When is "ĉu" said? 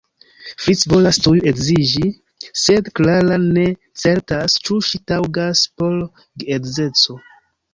4.65-4.79